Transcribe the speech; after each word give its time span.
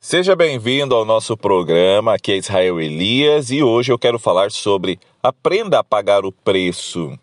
Seja 0.00 0.36
bem-vindo 0.36 0.94
ao 0.94 1.04
nosso 1.04 1.36
programa. 1.36 2.14
Aqui 2.14 2.30
é 2.30 2.36
Israel 2.36 2.80
Elias 2.80 3.50
e 3.50 3.64
hoje 3.64 3.90
eu 3.90 3.98
quero 3.98 4.16
falar 4.16 4.52
sobre 4.52 5.00
aprenda 5.20 5.80
a 5.80 5.84
pagar 5.84 6.24
o 6.24 6.30
preço. 6.30 7.18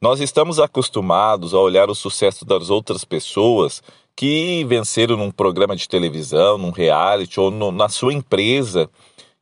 Nós 0.00 0.20
estamos 0.20 0.60
acostumados 0.60 1.52
a 1.52 1.58
olhar 1.58 1.90
o 1.90 1.94
sucesso 1.94 2.44
das 2.44 2.70
outras 2.70 3.04
pessoas 3.04 3.82
que 4.14 4.64
venceram 4.64 5.16
num 5.16 5.32
programa 5.32 5.74
de 5.74 5.88
televisão, 5.88 6.56
num 6.56 6.70
reality 6.70 7.40
ou 7.40 7.50
no, 7.50 7.72
na 7.72 7.88
sua 7.88 8.14
empresa 8.14 8.88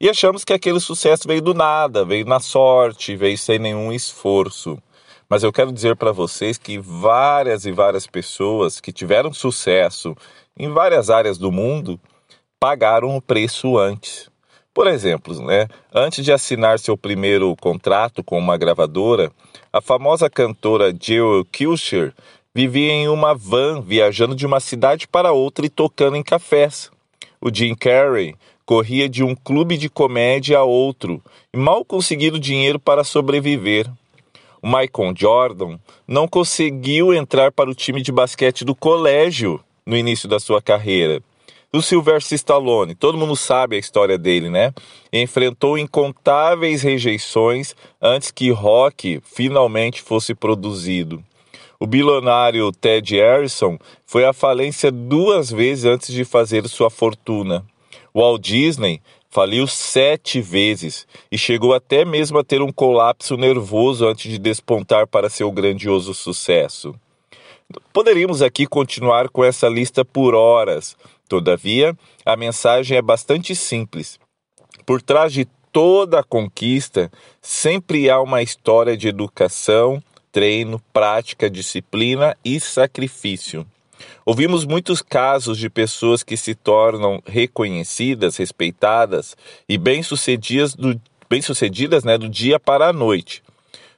e 0.00 0.09
achamos 0.09 0.43
que 0.43 0.55
aquele 0.55 0.80
sucesso 0.80 1.29
veio 1.29 1.43
do 1.43 1.52
nada, 1.52 2.07
veio 2.07 2.25
na 2.25 2.41
sorte, 2.41 3.14
veio 3.14 3.36
sem 3.36 3.59
nenhum 3.59 3.93
esforço. 3.93 4.79
Mas 5.29 5.43
eu 5.43 5.52
quero 5.52 5.70
dizer 5.70 5.95
para 5.95 6.11
vocês 6.11 6.57
que 6.57 6.79
várias 6.79 7.66
e 7.66 7.70
várias 7.70 8.07
pessoas 8.07 8.80
que 8.80 8.93
tiveram 8.93 9.30
sucesso 9.30 10.16
em 10.59 10.73
várias 10.73 11.11
áreas 11.11 11.36
do 11.36 11.52
mundo 11.52 12.00
pagaram 12.61 13.16
o 13.16 13.22
preço 13.22 13.79
antes. 13.79 14.28
Por 14.74 14.87
exemplo, 14.87 15.34
né, 15.45 15.66
antes 15.92 16.24
de 16.24 16.32
assinar 16.32 16.78
seu 16.78 16.96
primeiro 16.96 17.55
contrato 17.56 18.23
com 18.23 18.38
uma 18.38 18.56
gravadora, 18.56 19.30
a 19.73 19.80
famosa 19.80 20.28
cantora 20.28 20.95
Jill 20.98 21.45
Kilcher 21.51 22.12
vivia 22.55 22.92
em 22.92 23.09
uma 23.09 23.34
van 23.34 23.80
viajando 23.80 24.34
de 24.34 24.46
uma 24.46 24.60
cidade 24.60 25.06
para 25.06 25.32
outra 25.32 25.66
e 25.66 25.68
tocando 25.68 26.16
em 26.16 26.23
cafés. 26.23 26.91
O 27.41 27.52
Jim 27.52 27.74
Carrey 27.74 28.34
corria 28.66 29.09
de 29.09 29.23
um 29.23 29.34
clube 29.34 29.77
de 29.77 29.88
comédia 29.88 30.59
a 30.59 30.65
outro 30.65 31.23
e 31.52 31.56
mal 31.56 31.84
conseguiu 31.84 32.38
dinheiro 32.38 32.79
para 32.79 33.04
sobreviver. 33.04 33.88
O 34.60 34.66
Michael 34.66 35.15
Jordan 35.16 35.79
não 36.06 36.27
conseguiu 36.27 37.15
entrar 37.15 37.52
para 37.52 37.70
o 37.70 37.74
time 37.74 38.02
de 38.02 38.10
basquete 38.10 38.65
do 38.65 38.74
colégio 38.74 39.60
no 39.87 39.96
início 39.96 40.29
da 40.29 40.40
sua 40.40 40.60
carreira 40.60 41.23
do 41.72 41.82
Sylvester 41.82 42.36
Stallone. 42.36 42.95
Todo 42.95 43.18
mundo 43.18 43.36
sabe 43.36 43.76
a 43.76 43.78
história 43.78 44.16
dele, 44.16 44.48
né? 44.48 44.72
Enfrentou 45.12 45.76
incontáveis 45.76 46.82
rejeições 46.82 47.74
antes 48.01 48.30
que 48.30 48.51
Rock 48.51 49.20
finalmente 49.23 50.01
fosse 50.02 50.34
produzido. 50.34 51.23
O 51.80 51.87
bilionário 51.87 52.73
Ted 52.73 53.16
Harrison 53.16 53.78
foi 54.04 54.24
à 54.24 54.32
falência 54.32 54.90
duas 54.90 55.51
vezes 55.51 55.84
antes 55.84 56.12
de 56.12 56.24
fazer 56.24 56.66
sua 56.68 56.90
fortuna. 56.90 57.65
Walt 58.15 58.43
Disney 58.43 59.00
faliu 59.30 59.66
sete 59.66 60.40
vezes 60.40 61.06
e 61.30 61.38
chegou 61.38 61.74
até 61.74 62.04
mesmo 62.04 62.38
a 62.38 62.45
ter 62.45 62.62
um 62.62 62.73
colapso 62.73 63.37
nervoso 63.37 64.06
antes 64.09 64.31
de 64.31 64.38
despontar 64.38 65.06
para 65.06 65.28
seu 65.28 65.53
grandioso 65.53 66.15
sucesso. 66.15 66.94
Poderíamos 67.93 68.41
aqui 68.41 68.66
continuar 68.66 69.28
com 69.28 69.44
essa 69.44 69.69
lista 69.69 70.03
por 70.03 70.34
horas, 70.34 70.97
Todavia, 71.28 71.94
a 72.25 72.37
mensagem 72.37 72.97
é 72.97 73.03
bastante 73.03 73.54
simples. 73.54 74.19
Por 74.87 75.03
trás 75.03 75.32
de 75.32 75.47
toda 75.71 76.25
conquista, 76.25 77.10
sempre 77.43 78.09
há 78.09 78.19
uma 78.19 78.43
história 78.43 78.97
de 78.97 79.09
educação, 79.09 80.03
treino, 80.32 80.81
prática, 80.93 81.50
disciplina 81.50 82.34
e 82.43 82.59
sacrifício. 82.59 83.66
Ouvimos 84.25 84.65
muitos 84.65 85.03
casos 85.03 85.59
de 85.59 85.69
pessoas 85.69 86.22
que 86.22 86.37
se 86.37 86.54
tornam 86.54 87.21
reconhecidas, 87.26 88.37
respeitadas 88.37 89.37
e 89.69 89.76
bem-sucedidas 89.76 90.75
do, 90.75 90.99
bem 91.28 91.41
-sucedidas, 91.41 92.04
né, 92.04 92.16
do 92.16 92.28
dia 92.28 92.59
para 92.59 92.88
a 92.88 92.93
noite. 92.93 93.43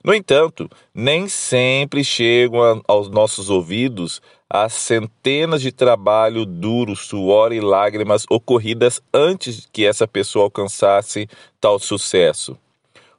No 0.02 0.14
entanto, 0.14 0.68
nem 0.94 1.28
sempre 1.28 2.02
chegam 2.02 2.82
aos 2.88 3.10
nossos 3.10 3.50
ouvidos 3.50 4.22
as 4.52 4.72
centenas 4.72 5.62
de 5.62 5.70
trabalho 5.70 6.44
duro, 6.44 6.96
suor 6.96 7.52
e 7.52 7.60
lágrimas 7.60 8.26
ocorridas 8.28 9.00
antes 9.14 9.68
que 9.72 9.86
essa 9.86 10.08
pessoa 10.08 10.46
alcançasse 10.46 11.28
tal 11.60 11.78
sucesso. 11.78 12.58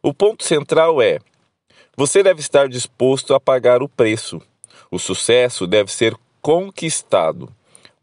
O 0.04 0.14
ponto 0.14 0.44
central 0.44 1.02
é: 1.02 1.20
você 1.96 2.22
deve 2.22 2.42
estar 2.42 2.68
disposto 2.68 3.34
a 3.34 3.40
pagar 3.40 3.82
o 3.82 3.88
preço. 3.88 4.42
O 4.92 5.00
sucesso 5.00 5.66
deve 5.66 5.90
ser 5.90 6.18
conquistado. 6.42 7.48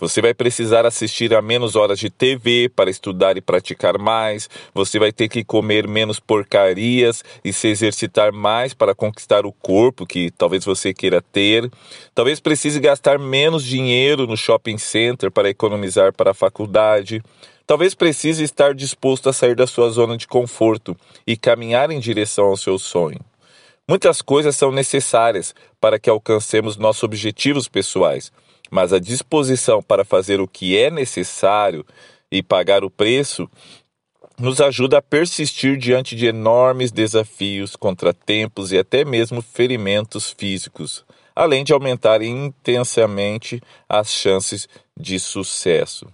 Você 0.01 0.23
vai 0.23 0.33
precisar 0.33 0.87
assistir 0.87 1.35
a 1.35 1.43
menos 1.43 1.75
horas 1.75 1.99
de 1.99 2.09
TV 2.09 2.69
para 2.69 2.89
estudar 2.89 3.37
e 3.37 3.41
praticar 3.41 3.99
mais. 3.99 4.49
Você 4.73 4.97
vai 4.97 5.11
ter 5.11 5.29
que 5.29 5.43
comer 5.43 5.89
menos 5.89 6.21
porcarias 6.21 7.25
e 7.45 7.53
se 7.53 7.67
exercitar 7.67 8.33
mais 8.33 8.73
para 8.73 8.95
conquistar 8.95 9.45
o 9.45 9.53
corpo 9.53 10.07
que 10.07 10.31
talvez 10.31 10.65
você 10.65 10.95
queira 10.95 11.21
ter. 11.21 11.69
Talvez 12.15 12.39
precise 12.39 12.79
gastar 12.79 13.19
menos 13.19 13.65
dinheiro 13.65 14.25
no 14.25 14.37
shopping 14.37 14.79
center 14.79 15.33
para 15.33 15.51
economizar 15.51 16.13
para 16.13 16.31
a 16.31 16.35
faculdade. 16.35 17.21
Talvez 17.67 17.93
precise 17.93 18.45
estar 18.45 18.75
disposto 18.75 19.29
a 19.29 19.33
sair 19.33 19.57
da 19.57 19.67
sua 19.67 19.91
zona 19.91 20.17
de 20.17 20.29
conforto 20.29 20.97
e 21.27 21.37
caminhar 21.37 21.91
em 21.91 21.99
direção 21.99 22.47
ao 22.47 22.57
seu 22.57 22.79
sonho. 22.79 23.19
Muitas 23.89 24.21
coisas 24.21 24.55
são 24.55 24.71
necessárias 24.71 25.55
para 25.81 25.99
que 25.99 26.11
alcancemos 26.11 26.77
nossos 26.77 27.03
objetivos 27.03 27.69
pessoais 27.69 28.31
mas 28.71 28.93
a 28.93 28.99
disposição 28.99 29.83
para 29.83 30.05
fazer 30.05 30.41
o 30.41 30.49
que 30.49 30.77
é 30.77 30.91
necessário 30.91 31.85
e 32.31 32.43
pagar 32.43 32.85
o 32.85 32.91
preço 32.91 33.49
nos 34.39 34.61
ajuda 34.61 34.99
a 34.99 35.03
persistir 35.03 35.77
diante 35.77 36.15
de 36.15 36.27
enormes 36.27 36.93
desafios, 36.93 37.75
contratempos 37.75 38.71
e 38.71 38.79
até 38.79 39.05
mesmo 39.05 39.43
ferimentos 39.43 40.31
físicos, 40.31 41.05
além 41.35 41.65
de 41.65 41.73
aumentar 41.73 42.23
intensamente 42.23 43.61
as 43.89 44.13
chances 44.13 44.69
de 44.97 45.19
sucesso. 45.19 46.07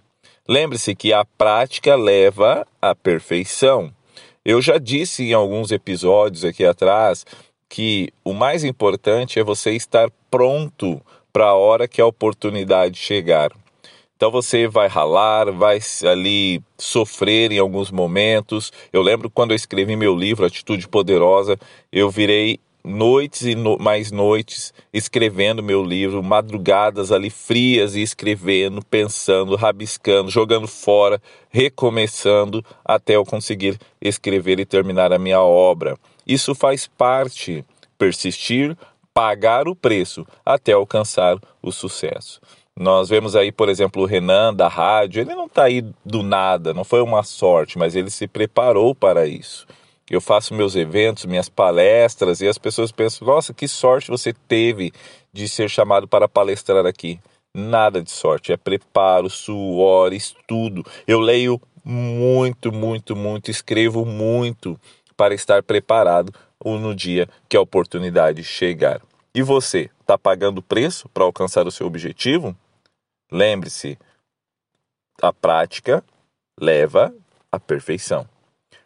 Lembre-se 0.49 0.95
que 0.95 1.13
a 1.13 1.25
prática 1.25 1.97
leva 1.97 2.67
à 2.81 2.95
perfeição. 2.95 3.93
Eu 4.45 4.61
já 4.63 4.79
disse 4.79 5.25
em 5.25 5.33
alguns 5.33 5.71
episódios 5.71 6.45
aqui 6.45 6.65
atrás 6.65 7.27
que 7.75 8.13
o 8.23 8.33
mais 8.33 8.63
importante 8.63 9.41
é 9.41 9.43
você 9.43 9.73
estar 9.73 10.09
pronto 10.31 11.03
para 11.33 11.47
a 11.47 11.55
hora 11.55 11.89
que 11.89 12.01
a 12.01 12.07
oportunidade 12.07 12.97
chegar. 12.97 13.51
Então 14.17 14.31
você 14.31 14.69
vai 14.69 14.87
ralar, 14.87 15.51
vai 15.51 15.81
ali 16.09 16.63
sofrer 16.79 17.51
em 17.51 17.59
alguns 17.59 17.91
momentos. 17.91 18.73
Eu 18.93 19.03
lembro 19.03 19.29
quando 19.29 19.51
eu 19.51 19.57
escrevi 19.57 19.97
meu 19.97 20.15
livro 20.15 20.47
Atitude 20.47 20.87
Poderosa, 20.87 21.59
eu 21.91 22.09
virei 22.09 22.61
noites 22.85 23.43
e 23.43 23.55
no, 23.55 23.79
mais 23.79 24.13
noites 24.13 24.75
escrevendo 24.93 25.63
meu 25.63 25.83
livro, 25.83 26.23
madrugadas 26.23 27.11
ali 27.11 27.31
frias 27.31 27.95
e 27.95 28.03
escrevendo, 28.03 28.85
pensando, 28.85 29.57
rabiscando, 29.57 30.31
jogando 30.31 30.69
fora, 30.69 31.21
recomeçando 31.49 32.65
até 32.85 33.17
eu 33.17 33.25
conseguir 33.25 33.79
escrever 34.01 34.61
e 34.61 34.67
terminar 34.67 35.13
a 35.13 35.19
minha 35.19 35.41
obra. 35.41 35.97
Isso 36.27 36.55
faz 36.55 36.87
parte. 36.87 37.65
Persistir, 37.97 38.77
pagar 39.15 39.69
o 39.69 39.77
preço 39.77 40.27
até 40.45 40.73
alcançar 40.73 41.39
o 41.63 41.71
sucesso. 41.71 42.41
Nós 42.77 43.09
vemos 43.09 43.37
aí, 43.37 43.53
por 43.53 43.69
exemplo, 43.69 44.03
o 44.03 44.07
Renan 44.07 44.53
da 44.53 44.67
rádio, 44.67 45.21
ele 45.21 45.35
não 45.35 45.47
está 45.47 45.65
aí 45.65 45.81
do 46.05 46.25
nada, 46.25 46.75
não 46.75 46.83
foi 46.83 47.01
uma 47.01 47.23
sorte, 47.23 47.79
mas 47.79 47.95
ele 47.95 48.11
se 48.11 48.27
preparou 48.27 48.97
para 48.97 49.29
isso. 49.29 49.65
Eu 50.11 50.21
faço 50.21 50.55
meus 50.55 50.77
eventos, 50.77 51.25
minhas 51.25 51.49
palestras 51.49 52.41
e 52.41 52.49
as 52.49 52.59
pessoas 52.59 52.93
pensam: 52.93 53.27
nossa, 53.27 53.55
que 53.55 53.67
sorte 53.67 54.11
você 54.11 54.33
teve 54.33 54.93
de 55.33 55.49
ser 55.49 55.69
chamado 55.69 56.07
para 56.07 56.29
palestrar 56.29 56.85
aqui. 56.87 57.19
Nada 57.57 58.03
de 58.03 58.11
sorte, 58.11 58.53
é 58.53 58.57
preparo, 58.57 59.31
suor, 59.31 60.13
estudo. 60.13 60.85
Eu 61.07 61.21
leio 61.21 61.61
muito, 61.85 62.73
muito, 62.73 63.15
muito, 63.15 63.51
escrevo 63.51 64.05
muito 64.05 64.79
para 65.17 65.35
estar 65.35 65.63
preparado 65.63 66.33
no 66.65 66.95
dia 66.95 67.29
que 67.49 67.57
a 67.57 67.61
oportunidade 67.61 68.43
chegar. 68.43 69.01
E 69.35 69.43
você, 69.43 69.91
está 70.01 70.17
pagando 70.17 70.63
preço 70.63 71.09
para 71.11 71.25
alcançar 71.25 71.67
o 71.67 71.71
seu 71.71 71.87
objetivo? 71.87 72.57
Lembre-se, 73.31 73.99
a 75.21 75.33
prática 75.33 76.03
leva 76.59 77.15
à 77.53 77.61
perfeição. 77.61 78.27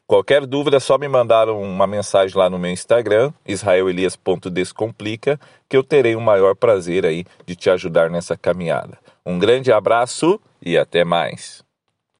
Qualquer 0.08 0.46
dúvida 0.46 0.80
só 0.80 0.96
me 0.96 1.06
mandar 1.06 1.50
uma 1.50 1.86
mensagem 1.86 2.34
lá 2.34 2.48
no 2.48 2.58
meu 2.58 2.70
Instagram, 2.70 3.30
israelelias.descomplica, 3.46 5.38
que 5.68 5.76
eu 5.76 5.84
terei 5.84 6.16
o 6.16 6.20
maior 6.20 6.56
prazer 6.56 7.04
aí 7.04 7.26
de 7.44 7.54
te 7.54 7.68
ajudar 7.68 8.08
nessa 8.08 8.34
caminhada. 8.34 8.96
Um 9.24 9.38
grande 9.38 9.70
abraço 9.70 10.40
e 10.62 10.78
até 10.78 11.04
mais. 11.04 11.62